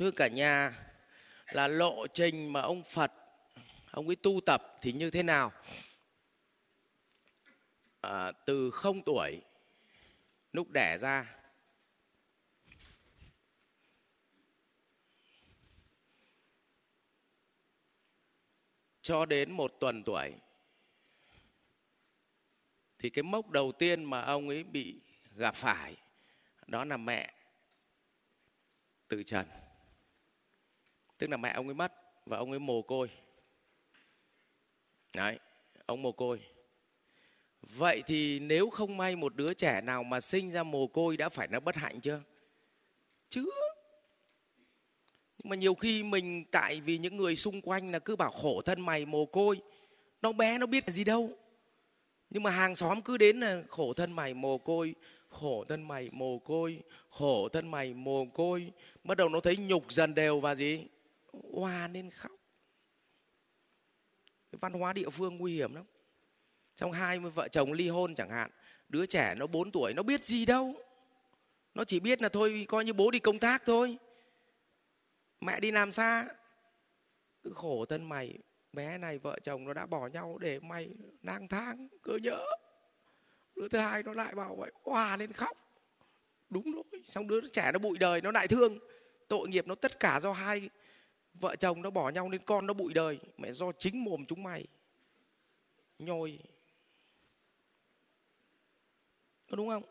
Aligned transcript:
thưa 0.00 0.10
cả 0.10 0.28
nhà 0.28 0.72
là 1.50 1.68
lộ 1.68 2.06
trình 2.06 2.52
mà 2.52 2.60
ông 2.60 2.84
phật 2.84 3.12
ông 3.90 4.06
ấy 4.06 4.16
tu 4.16 4.40
tập 4.46 4.76
thì 4.80 4.92
như 4.92 5.10
thế 5.10 5.22
nào? 5.22 5.52
À, 8.00 8.32
từ 8.46 8.70
không 8.70 9.02
tuổi 9.02 9.40
lúc 10.52 10.70
đẻ 10.70 10.98
ra. 10.98 11.36
Cho 19.02 19.26
đến 19.26 19.52
một 19.52 19.72
tuần 19.80 20.02
tuổi 20.04 20.32
thì 22.98 23.10
cái 23.10 23.22
mốc 23.22 23.50
đầu 23.50 23.72
tiên 23.72 24.04
mà 24.04 24.20
ông 24.20 24.48
ấy 24.48 24.64
bị 24.64 25.00
gặp 25.36 25.54
phải 25.54 25.96
đó 26.66 26.84
là 26.84 26.96
mẹ 26.96 27.34
từ 29.08 29.22
trần 29.22 29.46
tức 31.20 31.30
là 31.30 31.36
mẹ 31.36 31.52
ông 31.52 31.68
ấy 31.68 31.74
mất 31.74 31.92
và 32.26 32.36
ông 32.36 32.50
ấy 32.50 32.58
mồ 32.58 32.82
côi. 32.82 33.10
Đấy, 35.16 35.38
ông 35.86 36.02
mồ 36.02 36.12
côi. 36.12 36.40
Vậy 37.62 38.02
thì 38.06 38.40
nếu 38.40 38.70
không 38.70 38.96
may 38.96 39.16
một 39.16 39.34
đứa 39.36 39.54
trẻ 39.54 39.80
nào 39.80 40.02
mà 40.02 40.20
sinh 40.20 40.50
ra 40.50 40.62
mồ 40.62 40.86
côi 40.86 41.16
đã 41.16 41.28
phải 41.28 41.48
là 41.50 41.60
bất 41.60 41.76
hạnh 41.76 42.00
chưa? 42.00 42.20
Chưa 43.28 43.44
nhưng 45.38 45.50
mà 45.50 45.56
nhiều 45.56 45.74
khi 45.74 46.02
mình 46.02 46.44
tại 46.50 46.80
vì 46.80 46.98
những 46.98 47.16
người 47.16 47.36
xung 47.36 47.60
quanh 47.60 47.92
là 47.92 47.98
cứ 47.98 48.16
bảo 48.16 48.30
khổ 48.30 48.62
thân 48.62 48.80
mày 48.80 49.06
mồ 49.06 49.26
côi. 49.26 49.60
Nó 50.22 50.32
bé, 50.32 50.58
nó 50.58 50.66
biết 50.66 50.84
là 50.86 50.92
gì 50.92 51.04
đâu. 51.04 51.30
Nhưng 52.30 52.42
mà 52.42 52.50
hàng 52.50 52.76
xóm 52.76 53.02
cứ 53.02 53.16
đến 53.16 53.40
là 53.40 53.62
khổ 53.68 53.92
thân 53.92 54.12
mày 54.12 54.34
mồ 54.34 54.58
côi, 54.58 54.94
khổ 55.28 55.64
thân 55.68 55.88
mày 55.88 56.08
mồ 56.12 56.38
côi, 56.38 56.80
khổ 57.08 57.48
thân 57.48 57.70
mày 57.70 57.94
mồ 57.94 58.24
côi. 58.24 58.72
Bắt 59.04 59.16
đầu 59.16 59.28
nó 59.28 59.40
thấy 59.40 59.56
nhục 59.56 59.92
dần 59.92 60.14
đều 60.14 60.40
và 60.40 60.54
gì? 60.54 60.84
Hoa 61.52 61.88
nên 61.88 62.10
khóc. 62.10 62.32
Văn 64.52 64.72
hóa 64.72 64.92
địa 64.92 65.10
phương 65.10 65.38
nguy 65.38 65.54
hiểm 65.54 65.74
lắm. 65.74 65.84
Trong 66.76 66.92
hai 66.92 67.18
vợ 67.18 67.48
chồng 67.48 67.72
ly 67.72 67.88
hôn 67.88 68.14
chẳng 68.14 68.30
hạn, 68.30 68.50
đứa 68.88 69.06
trẻ 69.06 69.34
nó 69.36 69.46
4 69.46 69.70
tuổi, 69.72 69.94
nó 69.94 70.02
biết 70.02 70.24
gì 70.24 70.46
đâu. 70.46 70.74
Nó 71.74 71.84
chỉ 71.84 72.00
biết 72.00 72.22
là 72.22 72.28
thôi, 72.28 72.66
coi 72.68 72.84
như 72.84 72.92
bố 72.92 73.10
đi 73.10 73.18
công 73.18 73.38
tác 73.38 73.62
thôi. 73.66 73.98
Mẹ 75.40 75.60
đi 75.60 75.70
làm 75.70 75.92
xa. 75.92 76.28
Cứ 77.42 77.52
khổ 77.54 77.84
thân 77.84 78.08
mày, 78.08 78.38
bé 78.72 78.98
này, 78.98 79.18
vợ 79.18 79.38
chồng 79.42 79.64
nó 79.64 79.72
đã 79.72 79.86
bỏ 79.86 80.06
nhau 80.06 80.38
để 80.38 80.60
mày 80.60 80.88
lang 81.22 81.48
thang, 81.48 81.88
cơ 82.02 82.18
nhỡ. 82.22 82.44
Đứa 83.54 83.68
thứ 83.68 83.78
hai 83.78 84.02
nó 84.02 84.12
lại 84.12 84.34
bảo 84.34 84.56
vậy 84.56 84.72
hòa 84.82 85.16
lên 85.16 85.32
khóc. 85.32 85.56
Đúng 86.50 86.72
rồi 86.72 87.02
xong 87.06 87.28
đứa 87.28 87.40
trẻ 87.52 87.70
nó 87.72 87.78
bụi 87.78 87.98
đời, 87.98 88.20
nó 88.20 88.30
lại 88.30 88.48
thương. 88.48 88.78
Tội 89.28 89.48
nghiệp 89.48 89.66
nó 89.66 89.74
tất 89.74 90.00
cả 90.00 90.20
do 90.22 90.32
hai 90.32 90.70
vợ 91.34 91.56
chồng 91.56 91.82
nó 91.82 91.90
bỏ 91.90 92.10
nhau 92.10 92.28
nên 92.28 92.44
con 92.44 92.66
nó 92.66 92.74
bụi 92.74 92.94
đời. 92.94 93.18
Mẹ 93.38 93.52
do 93.52 93.72
chính 93.72 94.04
mồm 94.04 94.24
chúng 94.26 94.42
mày. 94.42 94.66
Nhồi. 95.98 96.38
Có 99.50 99.56
đúng 99.56 99.68
không? 99.68 99.82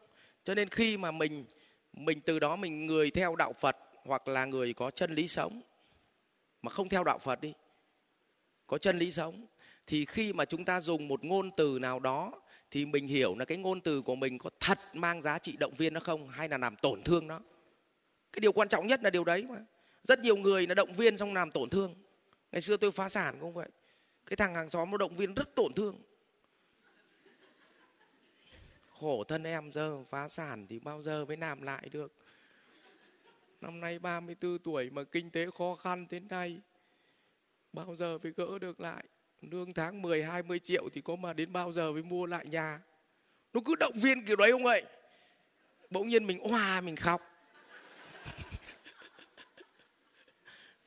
Cho 0.44 0.56
nên 0.56 0.70
khi 0.70 0.98
mà 0.98 1.12
mình 1.12 1.46
mình 1.94 2.22
từ 2.22 2.40
đó 2.40 2.56
mình 2.56 2.86
người 2.86 3.12
theo 3.12 3.36
đạo 3.36 3.54
phật 3.54 3.78
hoặc 3.94 4.28
là 4.28 4.46
người 4.46 4.74
có 4.74 4.92
chân 4.92 5.12
lý 5.12 5.28
sống, 5.28 5.62
mà 6.62 6.72
không 6.72 6.90
theo 6.90 7.04
đạo 7.04 7.20
phật 7.20 7.42
đi, 7.42 7.54
có 8.68 8.78
chân 8.78 8.98
lý 8.98 9.12
sống, 9.12 9.46
thì 9.88 10.06
khi 10.06 10.34
mà 10.34 10.46
chúng 10.46 10.66
ta 10.66 10.82
dùng 10.82 11.08
một 11.08 11.24
ngôn 11.24 11.52
từ 11.58 11.80
nào 11.80 12.00
đó, 12.00 12.42
thì 12.72 12.86
mình 12.86 13.08
hiểu 13.08 13.36
là 13.40 13.46
cái 13.46 13.58
ngôn 13.58 13.82
từ 13.82 14.02
của 14.02 14.16
mình 14.16 14.38
có 14.38 14.50
thật 14.60 14.80
mang 14.94 15.22
giá 15.22 15.40
trị 15.40 15.58
động 15.58 15.74
viên 15.78 15.94
nó 15.94 16.00
không, 16.00 16.30
hay 16.30 16.50
là 16.50 16.58
làm 16.58 16.76
tổn 16.76 17.04
thương 17.04 17.28
nó. 17.28 17.40
Cái 18.34 18.40
điều 18.40 18.52
quan 18.52 18.68
trọng 18.68 18.88
nhất 18.88 19.04
là 19.04 19.10
điều 19.10 19.24
đấy 19.24 19.46
mà 19.50 19.66
rất 20.10 20.20
nhiều 20.20 20.38
người 20.38 20.68
là 20.68 20.76
động 20.76 20.94
viên 20.94 21.18
xong 21.18 21.34
làm 21.34 21.52
tổn 21.52 21.70
thương. 21.70 21.96
Ngày 22.52 22.62
xưa 22.62 22.78
tôi 22.78 22.92
phá 22.92 23.10
sản 23.10 23.38
cũng 23.42 23.54
vậy. 23.54 23.70
Cái 24.26 24.38
thằng 24.38 24.56
hàng 24.56 24.70
xóm 24.70 24.92
nó 24.92 24.98
động 24.98 25.16
viên 25.16 25.34
rất 25.34 25.56
tổn 25.56 25.74
thương. 25.74 26.02
Khổ 29.00 29.24
thân 29.24 29.44
em, 29.44 29.72
giờ 29.72 30.04
phá 30.10 30.28
sản 30.28 30.68
thì 30.70 30.80
bao 30.80 31.02
giờ 31.02 31.26
mới 31.26 31.38
làm 31.38 31.62
lại 31.62 31.90
được? 31.92 32.14
Năm 33.62 33.80
nay 33.80 34.00
34 34.00 34.60
tuổi 34.60 34.90
mà 34.90 35.04
kinh 35.04 35.30
tế 35.30 35.48
khó 35.58 35.76
khăn 35.76 36.08
thế 36.10 36.20
này, 36.20 36.60
bao 37.74 37.96
giờ 37.96 38.18
mới 38.18 38.34
gỡ 38.38 38.60
được 38.60 38.80
lại? 38.80 39.04
Lương 39.42 39.74
tháng 39.74 40.02
10 40.02 40.24
20 40.24 40.60
triệu 40.60 40.90
thì 40.94 41.02
có 41.02 41.16
mà 41.16 41.34
đến 41.34 41.54
bao 41.54 41.72
giờ 41.72 41.92
mới 41.92 42.04
mua 42.04 42.26
lại 42.26 42.46
nhà? 42.48 42.82
Nó 43.54 43.62
cứ 43.66 43.76
động 43.80 43.94
viên 43.96 44.26
kiểu 44.26 44.36
đấy 44.36 44.52
không 44.52 44.64
vậy? 44.64 44.84
Bỗng 45.90 46.10
nhiên 46.10 46.28
mình 46.28 46.40
oà 46.52 46.82
mình 46.82 46.96
khóc. 46.96 47.29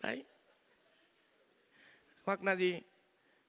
Đấy. 0.02 0.24
Hoặc 2.24 2.44
là 2.44 2.56
gì? 2.56 2.80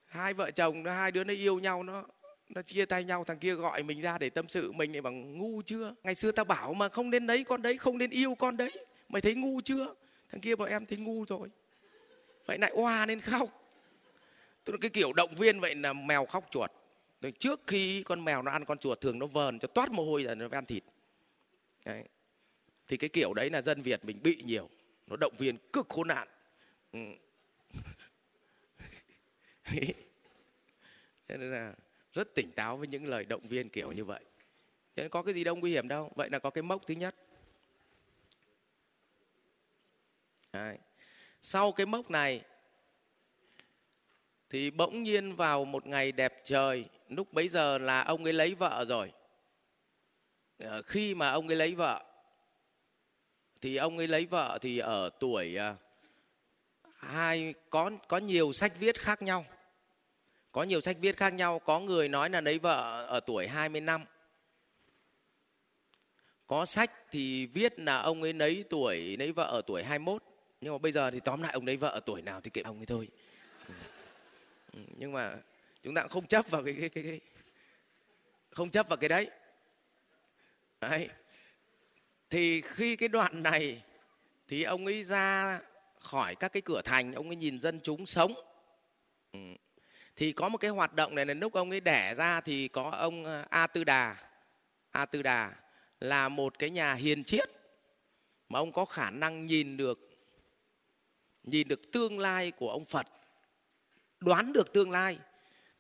Hai 0.05 0.33
vợ 0.33 0.51
chồng 0.51 0.85
hai 0.85 1.11
đứa 1.11 1.23
nó 1.23 1.33
yêu 1.33 1.59
nhau, 1.59 1.83
nó 1.83 2.03
nó 2.49 2.61
chia 2.61 2.85
tay 2.85 3.03
nhau, 3.03 3.23
thằng 3.23 3.39
kia 3.39 3.53
gọi 3.53 3.83
mình 3.83 4.01
ra 4.01 4.17
để 4.17 4.29
tâm 4.29 4.47
sự 4.49 4.71
mình 4.71 4.91
lại 4.91 5.01
bằng 5.01 5.37
ngu 5.37 5.61
chưa? 5.65 5.95
Ngày 6.03 6.15
xưa 6.15 6.31
ta 6.31 6.43
bảo 6.43 6.73
mà 6.73 6.89
không 6.89 7.09
nên 7.09 7.27
lấy 7.27 7.43
con 7.43 7.61
đấy 7.61 7.77
không 7.77 7.97
nên 7.97 8.09
yêu 8.09 8.35
con 8.35 8.57
đấy. 8.57 8.71
Mày 9.09 9.21
thấy 9.21 9.35
ngu 9.35 9.61
chưa? 9.61 9.95
Thằng 10.31 10.41
kia 10.41 10.55
bảo 10.55 10.67
em 10.67 10.85
thấy 10.85 10.97
ngu 10.97 11.25
rồi. 11.25 11.49
Vậy 12.45 12.57
lại 12.57 12.71
oa 12.73 13.05
nên 13.05 13.21
khóc. 13.21 13.49
Tôi 14.63 14.77
cái 14.81 14.89
kiểu 14.89 15.13
động 15.13 15.35
viên 15.35 15.59
vậy 15.59 15.75
là 15.75 15.93
mèo 15.93 16.25
khóc 16.25 16.47
chuột. 16.51 16.71
Rồi 17.21 17.31
trước 17.31 17.61
khi 17.67 18.03
con 18.03 18.25
mèo 18.25 18.41
nó 18.41 18.51
ăn 18.51 18.65
con 18.65 18.77
chuột 18.77 19.01
thường 19.01 19.19
nó 19.19 19.25
vờn 19.25 19.59
cho 19.59 19.67
toát 19.67 19.91
mồ 19.91 20.05
hôi 20.05 20.23
rồi 20.23 20.35
nó 20.35 20.47
ăn 20.51 20.65
thịt. 20.65 20.83
Đấy. 21.85 22.03
thì 22.87 22.97
cái 22.97 23.09
kiểu 23.09 23.33
đấy 23.33 23.49
là 23.49 23.61
dân 23.61 23.81
việt 23.81 24.05
mình 24.05 24.23
bị 24.23 24.37
nhiều. 24.45 24.69
Nó 25.07 25.15
động 25.15 25.33
viên 25.37 25.57
cực 25.73 25.89
khốn 25.89 26.07
nạn. 26.07 26.27
cho 31.27 31.37
nên 31.37 31.51
là 31.51 31.73
rất 32.13 32.35
tỉnh 32.35 32.51
táo 32.51 32.77
với 32.77 32.87
những 32.87 33.05
lời 33.05 33.25
động 33.25 33.47
viên 33.47 33.69
kiểu 33.69 33.91
như 33.91 34.05
vậy. 34.05 34.23
Cho 34.95 35.03
nên 35.03 35.09
có 35.09 35.23
cái 35.23 35.33
gì 35.33 35.43
đâu 35.43 35.55
nguy 35.55 35.71
hiểm 35.71 35.87
đâu. 35.87 36.11
Vậy 36.15 36.29
là 36.29 36.39
có 36.39 36.49
cái 36.49 36.61
mốc 36.61 36.81
thứ 36.87 36.93
nhất. 36.93 37.15
Đấy. 40.53 40.77
sau 41.41 41.71
cái 41.71 41.85
mốc 41.85 42.11
này, 42.11 42.41
thì 44.49 44.71
bỗng 44.71 45.03
nhiên 45.03 45.35
vào 45.35 45.65
một 45.65 45.87
ngày 45.87 46.11
đẹp 46.11 46.41
trời, 46.43 46.85
lúc 47.09 47.33
bấy 47.33 47.47
giờ 47.47 47.77
là 47.77 48.01
ông 48.01 48.23
ấy 48.23 48.33
lấy 48.33 48.55
vợ 48.55 48.85
rồi. 48.87 49.11
Ờ, 50.57 50.81
khi 50.81 51.15
mà 51.15 51.31
ông 51.31 51.47
ấy 51.47 51.55
lấy 51.55 51.75
vợ, 51.75 52.03
thì 53.61 53.75
ông 53.75 53.97
ấy 53.97 54.07
lấy 54.07 54.25
vợ 54.25 54.57
thì 54.61 54.77
ở 54.77 55.09
tuổi 55.19 55.55
à, 55.55 55.75
hai 57.07 57.53
có 57.69 57.91
có 58.07 58.17
nhiều 58.17 58.53
sách 58.53 58.73
viết 58.79 58.99
khác 58.99 59.21
nhau. 59.21 59.45
Có 60.51 60.63
nhiều 60.63 60.81
sách 60.81 60.97
viết 60.99 61.17
khác 61.17 61.33
nhau. 61.33 61.59
Có 61.59 61.79
người 61.79 62.09
nói 62.09 62.29
là 62.29 62.41
lấy 62.41 62.59
vợ 62.59 63.05
ở 63.05 63.19
tuổi 63.19 63.47
20 63.47 63.81
năm. 63.81 64.05
Có 66.47 66.65
sách 66.65 66.91
thì 67.11 67.45
viết 67.45 67.79
là 67.79 67.97
ông 67.97 68.21
ấy 68.21 68.33
lấy 68.33 68.63
tuổi 68.69 69.17
lấy 69.17 69.31
vợ 69.31 69.43
ở 69.43 69.61
tuổi 69.67 69.83
21 69.83 70.23
nhưng 70.61 70.73
mà 70.73 70.77
bây 70.77 70.91
giờ 70.91 71.11
thì 71.11 71.19
tóm 71.19 71.41
lại 71.41 71.53
ông 71.53 71.65
lấy 71.65 71.77
vợ 71.77 71.89
ở 71.89 71.99
tuổi 71.99 72.21
nào 72.21 72.41
thì 72.41 72.49
kệ 72.49 72.61
ông 72.61 72.79
ấy 72.79 72.85
thôi. 72.85 73.07
Ừ, 74.73 74.79
nhưng 74.97 75.11
mà 75.11 75.35
chúng 75.83 75.95
ta 75.95 76.01
cũng 76.01 76.11
không 76.11 76.27
chấp 76.27 76.49
vào 76.49 76.63
cái 76.63 76.75
cái 76.79 76.89
cái, 76.89 77.03
cái 77.03 77.19
không 78.51 78.69
chấp 78.69 78.89
vào 78.89 78.97
cái 78.97 79.09
đấy. 79.09 79.29
Đấy. 80.81 81.09
Thì 82.29 82.61
khi 82.61 82.95
cái 82.95 83.09
đoạn 83.09 83.43
này 83.43 83.83
thì 84.47 84.63
ông 84.63 84.85
ấy 84.85 85.03
ra 85.03 85.59
khỏi 86.03 86.35
các 86.35 86.53
cái 86.53 86.61
cửa 86.61 86.81
thành, 86.81 87.13
ông 87.13 87.29
ấy 87.29 87.35
nhìn 87.35 87.59
dân 87.59 87.79
chúng 87.83 88.05
sống. 88.05 88.33
Ừ. 89.31 89.39
thì 90.15 90.31
có 90.31 90.49
một 90.49 90.57
cái 90.57 90.71
hoạt 90.71 90.93
động 90.93 91.15
này 91.15 91.25
là 91.25 91.33
lúc 91.33 91.53
ông 91.53 91.69
ấy 91.69 91.79
đẻ 91.79 92.15
ra 92.15 92.41
thì 92.41 92.67
có 92.67 92.91
ông 92.91 93.25
ờ, 93.25 93.45
a 93.49 93.67
tư 93.67 93.83
đà. 93.83 94.15
A 94.91 95.05
tư 95.05 95.21
đà 95.21 95.53
là 95.99 96.29
một 96.29 96.59
cái 96.59 96.69
nhà 96.69 96.93
hiền 96.93 97.23
triết 97.23 97.49
mà 98.49 98.59
ông 98.59 98.71
có 98.71 98.85
khả 98.85 99.09
năng 99.09 99.45
nhìn 99.45 99.77
được 99.77 100.09
nhìn 101.43 101.67
được 101.67 101.91
tương 101.91 102.19
lai 102.19 102.51
của 102.51 102.69
ông 102.69 102.85
phật, 102.85 103.07
đoán 104.19 104.53
được 104.53 104.73
tương 104.73 104.91
lai. 104.91 105.17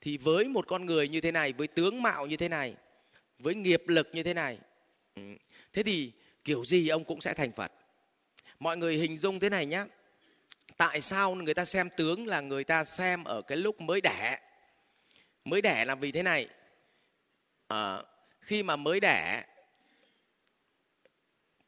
Thì 0.01 0.17
với 0.17 0.47
một 0.47 0.67
con 0.67 0.85
người 0.85 1.09
như 1.09 1.21
thế 1.21 1.31
này, 1.31 1.53
với 1.53 1.67
tướng 1.67 2.01
mạo 2.01 2.25
như 2.27 2.37
thế 2.37 2.49
này, 2.49 2.75
với 3.39 3.55
nghiệp 3.55 3.83
lực 3.87 4.09
như 4.13 4.23
thế 4.23 4.33
này 4.33 4.59
ừ. 5.15 5.21
thế 5.73 5.83
thì 5.83 6.11
kiểu 6.43 6.65
gì 6.65 6.89
ông 6.89 7.03
cũng 7.03 7.21
sẽ 7.21 7.33
thành 7.33 7.51
phật. 7.51 7.71
Mọi 8.59 8.77
người 8.77 8.97
hình 8.97 9.17
dung 9.17 9.39
thế 9.39 9.49
này 9.49 9.65
nhé 9.65 9.85
tại 10.77 11.01
sao 11.01 11.35
người 11.35 11.53
ta 11.53 11.65
xem 11.65 11.89
tướng 11.97 12.27
là 12.27 12.41
người 12.41 12.63
ta 12.63 12.83
xem 12.83 13.23
ở 13.23 13.41
cái 13.41 13.57
lúc 13.57 13.81
mới 13.81 14.01
đẻ? 14.01 14.39
Mới 15.45 15.61
đẻ 15.61 15.85
là 15.85 15.95
vì 15.95 16.11
thế 16.11 16.23
này. 16.23 16.47
À, 17.67 18.03
khi 18.41 18.63
mà 18.63 18.75
mới 18.75 18.99
đẻ 18.99 19.43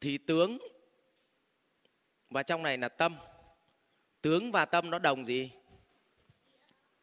thì 0.00 0.18
tướng 0.18 0.58
và 2.30 2.42
trong 2.42 2.62
này 2.62 2.78
là 2.78 2.88
tâm. 2.88 3.16
Tướng 4.22 4.52
và 4.52 4.64
tâm 4.64 4.90
nó 4.90 4.98
đồng 4.98 5.26
gì? 5.26 5.50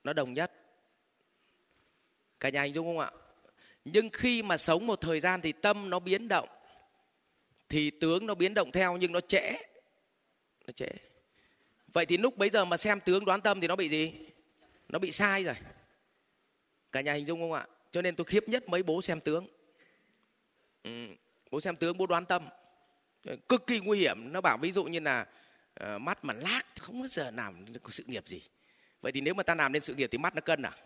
Nó 0.04 0.14
đồng 0.14 0.34
nhất. 0.34 0.52
Cả 2.40 2.50
nhà 2.50 2.64
hình 2.64 2.74
dung 2.74 2.88
không 2.88 3.00
ạ? 3.00 3.12
Nhưng 3.86 4.10
khi 4.10 4.44
mà 4.44 4.58
sống 4.58 4.88
một 4.88 5.02
thời 5.02 5.20
gian 5.20 5.42
thì 5.42 5.52
tâm 5.52 5.90
nó 5.90 6.00
biến 6.00 6.28
động 6.28 6.50
thì 7.70 7.92
tướng 7.92 8.26
nó 8.26 8.36
biến 8.36 8.54
động 8.54 8.72
theo 8.72 8.98
nhưng 8.98 9.12
nó 9.12 9.20
trễ. 9.22 9.52
Nó 10.68 10.72
trễ 10.76 10.90
vậy 11.94 12.06
thì 12.06 12.18
lúc 12.18 12.38
bấy 12.38 12.50
giờ 12.50 12.66
mà 12.66 12.78
xem 12.78 13.00
tướng 13.00 13.26
đoán 13.26 13.42
tâm 13.42 13.62
thì 13.62 13.68
nó 13.68 13.76
bị 13.76 13.90
gì? 13.90 14.14
Nó 14.90 15.00
bị 15.00 15.12
sai 15.12 15.44
rồi. 15.44 15.56
Cả 16.92 17.02
nhà 17.02 17.14
hình 17.14 17.28
dung 17.28 17.40
không 17.40 17.54
ạ? 17.54 17.68
Cho 17.92 18.02
nên 18.02 18.16
tôi 18.16 18.26
khiếp 18.26 18.50
nhất 18.50 18.70
mấy 18.70 18.84
bố 18.84 19.02
xem 19.02 19.20
tướng. 19.20 19.48
Ừ. 20.84 21.08
bố 21.52 21.62
xem 21.62 21.76
tướng 21.76 21.98
bố 21.98 22.06
đoán 22.06 22.26
tâm. 22.26 22.50
Cực 23.50 23.68
kỳ 23.68 23.80
nguy 23.80 24.00
hiểm. 24.00 24.34
Nó 24.34 24.42
bảo 24.42 24.58
ví 24.58 24.72
dụ 24.72 24.84
như 24.84 25.00
là 25.00 25.26
uh, 25.84 26.02
mắt 26.02 26.26
mà 26.26 26.34
lác 26.34 26.66
không 26.80 27.00
bao 27.00 27.08
giờ 27.08 27.32
làm 27.32 27.66
sự 27.90 28.04
nghiệp 28.08 28.28
gì. 28.28 28.42
Vậy 29.02 29.12
thì 29.12 29.22
nếu 29.22 29.34
mà 29.34 29.44
ta 29.44 29.56
làm 29.56 29.72
nên 29.72 29.82
sự 29.82 29.96
nghiệp 29.96 30.10
thì 30.12 30.18
mắt 30.18 30.36
nó 30.36 30.42
cân 30.42 30.62
à? 30.62 30.78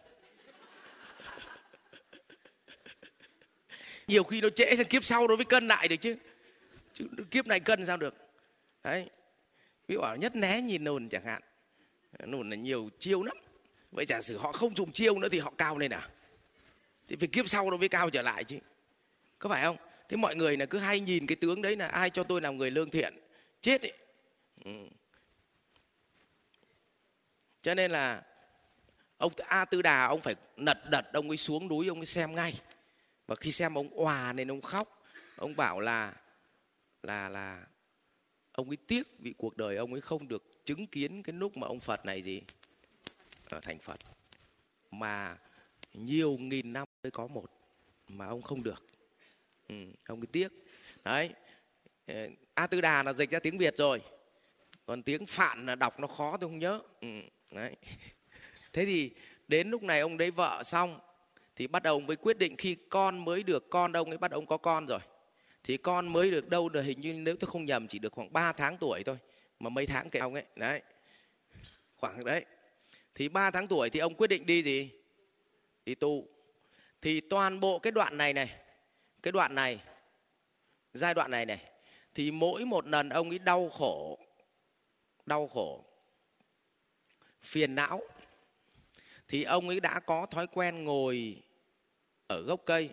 Nhiều 4.07 4.23
khi 4.23 4.41
nó 4.41 4.49
trễ 4.49 4.75
sang 4.75 4.85
kiếp 4.85 5.05
sau 5.05 5.27
nó 5.27 5.35
mới 5.35 5.45
cân 5.45 5.67
lại 5.67 5.87
được 5.87 5.95
chứ. 5.95 6.15
Chứ 6.93 7.07
kiếp 7.31 7.47
này 7.47 7.59
cân 7.59 7.85
sao 7.85 7.97
được? 7.97 8.15
Đấy 8.83 9.09
ví 9.87 9.95
dụ 9.95 10.01
nhất 10.19 10.35
né 10.35 10.61
nhìn 10.61 10.83
nồn 10.83 11.09
chẳng 11.09 11.25
hạn. 11.25 11.41
Nồn 12.25 12.49
là 12.49 12.55
nhiều 12.55 12.89
chiêu 12.99 13.23
lắm. 13.23 13.37
Vậy 13.91 14.05
giả 14.05 14.21
sử 14.21 14.37
họ 14.37 14.51
không 14.51 14.75
dùng 14.75 14.91
chiêu 14.91 15.19
nữa 15.19 15.29
thì 15.31 15.39
họ 15.39 15.53
cao 15.57 15.77
lên 15.77 15.93
à? 15.93 16.09
Thì 17.07 17.15
phải 17.15 17.27
kiếp 17.27 17.49
sau 17.49 17.71
nó 17.71 17.77
mới 17.77 17.89
cao 17.89 18.09
trở 18.09 18.21
lại 18.21 18.43
chứ. 18.43 18.57
Có 19.39 19.49
phải 19.49 19.63
không? 19.63 19.77
Thế 20.09 20.17
mọi 20.17 20.35
người 20.35 20.57
là 20.57 20.65
cứ 20.65 20.77
hay 20.77 20.99
nhìn 20.99 21.27
cái 21.27 21.35
tướng 21.35 21.61
đấy 21.61 21.75
là 21.75 21.87
ai 21.87 22.09
cho 22.09 22.23
tôi 22.23 22.41
làm 22.41 22.57
người 22.57 22.71
lương 22.71 22.89
thiện, 22.89 23.13
chết 23.61 23.81
ấy 23.81 23.93
ừ. 24.65 24.71
cho 27.61 27.73
nên 27.73 27.91
là 27.91 28.23
ông 29.17 29.33
a 29.47 29.65
tư 29.65 29.81
đà, 29.81 30.05
ông 30.05 30.21
phải 30.21 30.35
nật 30.57 30.77
đật, 30.89 31.13
ông 31.13 31.29
ấy 31.29 31.37
xuống 31.37 31.67
núi, 31.67 31.87
ông 31.87 31.99
ấy 31.99 32.05
xem 32.05 32.35
ngay. 32.35 32.61
Và 33.27 33.35
khi 33.35 33.51
xem 33.51 33.77
ông 33.77 33.89
òa 33.89 34.33
nên 34.33 34.51
ông 34.51 34.61
khóc. 34.61 35.03
Ông 35.35 35.55
bảo 35.55 35.79
là 35.79 36.13
là 37.03 37.29
là 37.29 37.65
ông 38.57 38.69
ấy 38.69 38.77
tiếc 38.87 39.19
vì 39.19 39.33
cuộc 39.37 39.57
đời 39.57 39.77
ông 39.77 39.91
ấy 39.91 40.01
không 40.01 40.27
được 40.27 40.65
chứng 40.65 40.87
kiến 40.87 41.23
cái 41.23 41.33
lúc 41.33 41.57
mà 41.57 41.67
ông 41.67 41.79
phật 41.79 42.05
này 42.05 42.21
gì? 42.21 42.41
Ở 43.49 43.59
thành 43.59 43.79
phật. 43.79 43.99
Mà 44.91 45.37
nhiều 45.93 46.37
nghìn 46.39 46.73
năm 46.73 46.87
mới 47.03 47.11
có 47.11 47.27
một 47.27 47.45
mà 48.07 48.25
ông 48.25 48.41
không 48.41 48.63
được. 48.63 48.83
Ừ, 49.67 49.75
ông 50.07 50.19
ấy 50.19 50.27
tiếc. 50.31 50.47
Đấy. 51.03 51.29
Ờ, 52.07 52.27
A 52.53 52.67
tư 52.67 52.81
đà 52.81 53.03
là 53.03 53.13
dịch 53.13 53.29
ra 53.29 53.39
tiếng 53.39 53.57
việt 53.57 53.77
rồi. 53.77 54.01
Còn 54.85 55.03
tiếng 55.03 55.25
phạn 55.25 55.65
là 55.65 55.75
đọc 55.75 55.99
nó 55.99 56.07
khó 56.07 56.37
tôi 56.37 56.49
không 56.49 56.59
nhớ. 56.59 56.81
Ừ, 57.01 57.07
đấy. 57.51 57.75
Thế 58.73 58.85
thì 58.85 59.11
đến 59.47 59.69
lúc 59.69 59.83
này 59.83 59.99
ông 59.99 60.17
đấy 60.17 60.31
vợ 60.31 60.63
xong 60.63 60.99
thì 61.55 61.67
bắt 61.67 61.83
đầu 61.83 61.95
ông 61.95 62.07
mới 62.07 62.15
quyết 62.15 62.37
định 62.37 62.55
khi 62.57 62.75
con 62.89 63.25
mới 63.25 63.43
được 63.43 63.69
con 63.69 63.93
ông 63.93 64.09
ấy 64.09 64.17
bắt 64.17 64.31
ông 64.31 64.45
có 64.45 64.57
con 64.57 64.85
rồi 64.85 64.99
thì 65.67 65.77
con 65.77 66.07
mới 66.07 66.31
được 66.31 66.49
đâu 66.49 66.69
được 66.69 66.81
hình 66.81 67.01
như 67.01 67.13
nếu 67.13 67.35
tôi 67.35 67.49
không 67.49 67.65
nhầm 67.65 67.87
chỉ 67.87 67.99
được 67.99 68.13
khoảng 68.13 68.33
3 68.33 68.51
tháng 68.51 68.77
tuổi 68.77 69.03
thôi, 69.03 69.17
mà 69.59 69.69
mấy 69.69 69.85
tháng 69.85 70.09
kệ 70.09 70.19
ông 70.19 70.33
ấy. 70.33 70.43
Đấy. 70.55 70.81
Khoảng 71.95 72.25
đấy. 72.25 72.45
Thì 73.15 73.29
3 73.29 73.51
tháng 73.51 73.67
tuổi 73.67 73.89
thì 73.89 73.99
ông 73.99 74.15
quyết 74.15 74.27
định 74.27 74.45
đi 74.45 74.63
gì? 74.63 74.89
Đi 75.85 75.95
tu. 75.95 76.27
Thì 77.01 77.21
toàn 77.21 77.59
bộ 77.59 77.79
cái 77.79 77.91
đoạn 77.91 78.17
này 78.17 78.33
này, 78.33 78.55
cái 79.23 79.31
đoạn 79.31 79.55
này, 79.55 79.79
giai 80.93 81.13
đoạn 81.13 81.31
này 81.31 81.45
này, 81.45 81.63
thì 82.15 82.31
mỗi 82.31 82.65
một 82.65 82.87
lần 82.87 83.09
ông 83.09 83.29
ấy 83.29 83.39
đau 83.39 83.69
khổ 83.69 84.19
đau 85.25 85.47
khổ, 85.47 85.83
phiền 87.41 87.75
não, 87.75 88.01
thì 89.27 89.43
ông 89.43 89.69
ấy 89.69 89.79
đã 89.79 89.99
có 89.99 90.25
thói 90.25 90.47
quen 90.47 90.83
ngồi 90.83 91.41
ở 92.27 92.41
gốc 92.41 92.61
cây. 92.65 92.89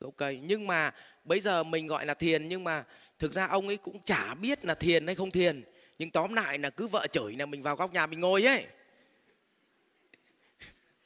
OK. 0.00 0.20
nhưng 0.42 0.66
mà 0.66 0.94
bây 1.24 1.40
giờ 1.40 1.62
mình 1.62 1.86
gọi 1.86 2.06
là 2.06 2.14
thiền, 2.14 2.48
nhưng 2.48 2.64
mà 2.64 2.84
thực 3.18 3.32
ra 3.32 3.46
ông 3.46 3.66
ấy 3.66 3.76
cũng 3.76 4.02
chả 4.02 4.34
biết 4.34 4.64
là 4.64 4.74
thiền 4.74 5.06
hay 5.06 5.14
không 5.14 5.30
thiền. 5.30 5.64
Nhưng 5.98 6.10
tóm 6.10 6.34
lại 6.34 6.58
là 6.58 6.70
cứ 6.70 6.86
vợ 6.86 7.06
chửi 7.12 7.36
là 7.36 7.46
mình 7.46 7.62
vào 7.62 7.76
góc 7.76 7.92
nhà 7.92 8.06
mình 8.06 8.20
ngồi 8.20 8.46
ấy. 8.46 8.66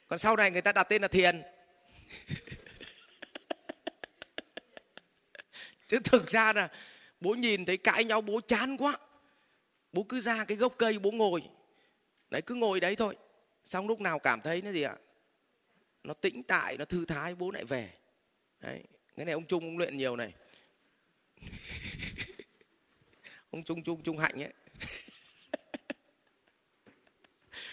Còn 0.07 0.19
sau 0.19 0.35
này 0.35 0.51
người 0.51 0.61
ta 0.61 0.71
đặt 0.71 0.83
tên 0.83 1.01
là 1.01 1.07
thiền. 1.07 1.41
Chứ 5.87 5.99
thực 6.03 6.29
ra 6.29 6.53
là 6.53 6.69
bố 7.19 7.33
nhìn 7.33 7.65
thấy 7.65 7.77
cãi 7.77 8.03
nhau 8.03 8.21
bố 8.21 8.41
chán 8.47 8.77
quá. 8.77 8.97
Bố 9.93 10.03
cứ 10.03 10.21
ra 10.21 10.45
cái 10.45 10.57
gốc 10.57 10.73
cây 10.77 10.99
bố 10.99 11.11
ngồi. 11.11 11.43
Đấy, 12.29 12.41
cứ 12.41 12.55
ngồi 12.55 12.79
đấy 12.79 12.95
thôi. 12.95 13.15
Xong 13.65 13.87
lúc 13.87 14.01
nào 14.01 14.19
cảm 14.19 14.41
thấy 14.41 14.61
nó 14.61 14.71
gì 14.71 14.81
ạ? 14.81 14.95
Nó 16.03 16.13
tĩnh 16.13 16.43
tại, 16.43 16.77
nó 16.77 16.85
thư 16.85 17.05
thái, 17.05 17.35
bố 17.35 17.51
lại 17.51 17.65
về 17.65 17.89
đấy 18.63 18.83
cái 19.15 19.25
này 19.25 19.33
ông 19.33 19.45
trung 19.45 19.63
ông 19.63 19.77
luyện 19.77 19.97
nhiều 19.97 20.15
này. 20.15 20.33
Ông 23.51 23.63
trung 23.63 23.83
trung 23.83 24.03
trung 24.03 24.17
hạnh 24.17 24.43
ấy. 24.43 24.53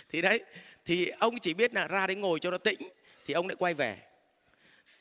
Thì 0.09 0.23
đấy 0.23 0.45
thì 0.85 1.09
ông 1.09 1.39
chỉ 1.39 1.55
biết 1.55 1.75
là 1.75 1.89
ra 1.89 2.07
đấy 2.07 2.17
ngồi 2.17 2.39
cho 2.39 2.51
nó 2.51 2.59
tĩnh 2.59 2.81
thì 3.27 3.35
ông 3.35 3.49
lại 3.49 3.57
quay 3.59 3.75
về. 3.75 3.99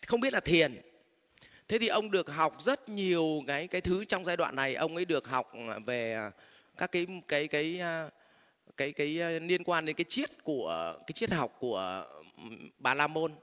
Không 0.08 0.20
biết 0.20 0.34
là 0.34 0.40
thiền. 0.40 0.82
Thế 1.68 1.80
thì 1.80 1.88
ông 1.88 2.12
được 2.12 2.30
học 2.30 2.62
rất 2.62 2.90
nhiều 2.90 3.44
cái 3.48 3.68
cái 3.68 3.82
thứ 3.82 4.06
trong 4.06 4.26
giai 4.26 4.38
đoạn 4.38 4.56
này. 4.56 4.76
Ông 4.76 4.96
ấy 4.96 5.06
được 5.06 5.28
học 5.28 5.54
à, 5.54 5.80
về 5.86 6.14
à, 6.14 6.32
các 6.78 6.92
cái 6.92 7.06
cái 7.28 7.48
cái 7.48 7.80
à, 7.80 8.10
cái 8.78 8.92
cái, 8.92 9.16
cái 9.20 9.40
liên 9.40 9.64
quan 9.64 9.86
đến 9.86 9.96
cái 9.96 10.06
triết 10.10 10.44
của 10.44 10.96
cái 11.08 11.14
triết 11.14 11.32
học 11.32 11.56
của 11.60 12.06
bà 12.78 12.94
la 12.94 13.08
môn. 13.08 13.36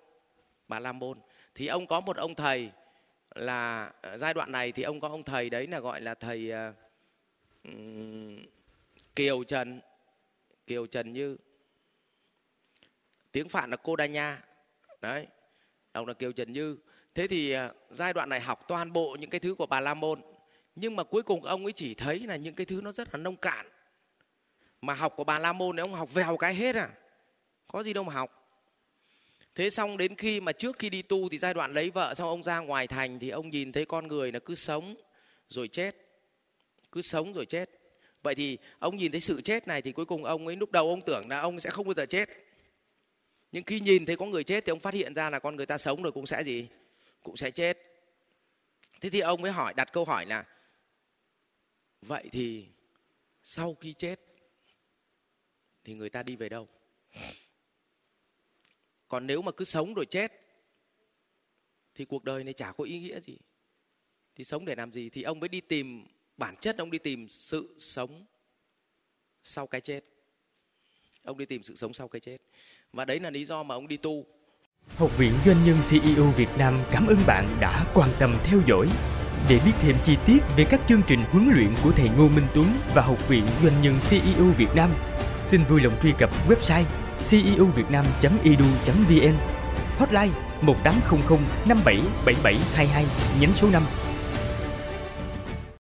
Bà 0.69 0.79
la 0.79 0.93
môn 0.93 1.19
thì 1.57 1.67
ông 1.67 1.87
có 1.87 2.01
một 2.01 2.17
ông 2.17 2.35
thầy 2.35 2.71
là 3.35 3.93
ờ, 4.03 4.17
giai 4.17 4.35
đoạn 4.35 4.53
này 4.53 4.73
thì 4.73 4.83
ông 4.83 5.01
có 5.01 5.09
ông 5.09 5.25
thầy 5.25 5.51
đấy 5.51 5.67
là 5.67 5.81
gọi 5.81 6.01
là 6.01 6.15
thầy 6.15 6.53
uh, 6.53 7.75
kiều 9.17 9.45
trần. 9.45 9.81
Kiều 10.67 10.87
trần 10.87 11.13
như. 11.13 11.37
Tiếng 13.33 13.49
phạn 13.49 13.71
là 13.71 13.77
cô 13.77 13.97
đa 13.97 14.07
nha. 14.07 14.45
Đấy 15.01 15.27
ông 15.93 16.07
là 16.07 16.15
kiều 16.15 16.33
trần 16.33 16.53
như. 16.53 16.77
Thế 17.15 17.27
thì 17.27 17.57
uh, 17.57 17.61
giai 17.91 18.13
đoạn 18.13 18.29
này 18.29 18.41
học 18.41 18.65
toàn 18.69 18.93
bộ 18.93 19.17
những 19.21 19.31
cái 19.31 19.41
thứ 19.41 19.55
của 19.55 19.67
bà 19.67 19.81
la 19.81 19.95
môn. 19.95 20.23
Nhưng 20.75 20.97
mà 20.97 21.05
cuối 21.05 21.23
cùng 21.23 21.45
ông 21.45 21.65
ấy 21.65 21.73
chỉ 21.73 21.95
thấy 21.95 22.21
là 22.21 22.37
những 22.37 22.55
cái 22.55 22.67
thứ 22.67 22.81
nó 22.83 22.93
rất 22.93 23.09
là 23.13 23.19
nông 23.19 23.37
cạn. 23.37 23.71
Mà 24.81 24.95
học 24.95 25.13
của 25.17 25.25
bà 25.25 25.39
la 25.39 25.53
môn 25.53 25.77
này 25.77 25.83
ông 25.83 25.93
học 25.93 26.15
vèo 26.15 26.37
cái 26.37 26.55
hết 26.55 26.77
à. 26.77 26.91
Có 27.69 27.83
gì 27.83 27.93
đâu 27.93 28.05
mà 28.05 28.13
học 28.13 28.46
thế 29.57 29.71
xong 29.71 29.97
đến 29.97 30.17
khi 30.17 30.41
mà 30.41 30.53
trước 30.53 30.79
khi 30.79 30.91
đi 30.91 31.03
tu 31.03 31.29
thì 31.29 31.39
giai 31.39 31.55
đoạn 31.55 31.73
lấy 31.73 31.91
vợ 31.91 32.15
xong, 32.15 32.29
ông 32.29 32.43
ra 32.43 32.59
ngoài 32.59 32.87
thành 32.87 33.19
thì 33.19 33.31
ông 33.31 33.51
nhìn 33.51 33.73
thấy 33.73 33.85
con 33.87 34.09
người 34.09 34.33
là 34.33 34.39
cứ 34.39 34.55
sống 34.55 34.95
rồi 35.49 35.69
chết. 35.69 35.97
Cứ 36.93 37.03
sống 37.03 37.33
rồi 37.33 37.47
chết. 37.47 37.71
Vậy 38.23 38.35
thì 38.35 38.59
ông 38.79 38.97
nhìn 38.97 39.13
thấy 39.13 39.21
sự 39.21 39.41
chết 39.41 39.69
này 39.69 39.83
thì 39.83 39.93
cuối 39.93 40.07
cùng 40.07 40.25
ông 40.25 40.47
ấy 40.47 40.57
lúc 40.57 40.73
đầu 40.73 40.89
ông 40.91 41.01
tưởng 41.01 41.29
là 41.29 41.41
ông 41.41 41.61
sẽ 41.61 41.71
không 41.71 41.87
bao 41.87 41.95
giờ 41.95 42.07
chết. 42.07 42.29
Nhưng 43.53 43.65
khi 43.65 43.81
nhìn 43.81 44.07
thấy 44.07 44.17
có 44.17 44.27
người 44.27 44.45
chết 44.45 44.65
thì 44.65 44.71
ông 44.71 44.81
phát 44.81 44.95
hiện 44.95 45.15
ra 45.15 45.31
là 45.31 45.39
con 45.39 45.57
người 45.57 45.67
ta 45.67 45.79
sống 45.79 46.03
rồi 46.03 46.13
cũng 46.13 46.27
sẽ 46.27 46.43
gì? 46.45 46.69
Cũng 47.23 47.37
sẽ 47.37 47.51
chết. 47.51 47.79
Thế 49.01 49.11
thì 49.11 49.21
ông 49.21 49.43
mới 49.43 49.51
hỏi, 49.51 49.75
đặt 49.75 49.93
câu 49.93 50.05
hỏi 50.05 50.27
là, 50.27 50.45
vậy 52.03 52.25
thì 52.33 52.67
sau 53.45 53.75
khi 53.75 53.93
chết 53.93 54.21
thì 55.85 55.95
người 55.95 56.11
ta 56.11 56.23
đi 56.23 56.37
về 56.37 56.49
đâu? 56.49 56.69
Còn 59.09 59.27
nếu 59.27 59.43
mà 59.43 59.53
cứ 59.53 59.65
sống 59.65 59.95
rồi 59.95 60.07
chết 60.07 60.33
thì 61.95 62.05
cuộc 62.05 62.25
đời 62.25 62.45
này 62.45 62.53
chả 62.53 62.73
có 62.73 62.85
ý 62.85 62.99
nghĩa 62.99 63.21
gì. 63.21 63.39
Thì 64.35 64.45
sống 64.45 64.65
để 64.65 64.75
làm 64.75 64.93
gì? 64.93 65.11
Thì 65.11 65.23
ông 65.23 65.41
mới 65.41 65.49
đi 65.49 65.61
tìm 65.61 66.07
bản 66.37 66.57
chất 66.61 66.79
ông 66.79 66.91
đi 66.91 66.99
tìm 66.99 67.29
sự 67.29 67.77
sống 67.79 68.27
sau 69.45 69.67
cái 69.67 69.81
chết. 69.81 70.05
Ông 71.23 71.39
đi 71.39 71.45
tìm 71.45 71.63
sự 71.63 71.77
sống 71.77 71.95
sau 71.95 72.09
cái 72.09 72.21
chết. 72.21 72.37
Và 72.93 73.05
đấy 73.05 73.21
là 73.21 73.31
lý 73.31 73.45
do 73.45 73.63
mà 73.63 73.75
ông 73.75 73.89
đi 73.89 73.97
tu. 73.97 74.27
Học 74.97 75.19
viện 75.19 75.33
Doanh 75.47 75.65
nhân 75.65 75.77
CEO 75.91 76.33
Việt 76.37 76.49
Nam 76.59 76.85
cảm 76.93 77.07
ơn 77.07 77.19
bạn 77.27 77.57
đã 77.61 77.93
quan 77.95 78.11
tâm 78.19 78.39
theo 78.45 78.61
dõi. 78.69 78.89
Để 79.51 79.61
biết 79.65 79.73
thêm 79.81 79.97
chi 80.05 80.17
tiết 80.27 80.39
về 80.57 80.65
các 80.71 80.81
chương 80.89 81.03
trình 81.09 81.21
huấn 81.31 81.49
luyện 81.55 81.75
của 81.85 81.93
thầy 81.97 82.09
Ngô 82.09 82.29
Minh 82.29 82.47
Tuấn 82.55 82.67
và 82.95 83.03
Học 83.03 83.29
viện 83.29 83.45
Doanh 83.63 83.83
nhân 83.83 83.95
CEO 84.11 84.45
Việt 84.59 84.75
Nam, 84.77 84.91
xin 85.45 85.61
vui 85.69 85.81
lòng 85.81 85.99
truy 86.03 86.13
cập 86.19 86.31
website 86.49 87.06
ceuvietnam.edu.vn 87.19 89.35
Hotline 89.99 90.33
1800 90.63 91.39
577722 91.67 93.05
nhánh 93.41 93.55
số 93.55 93.69
5 93.73 93.83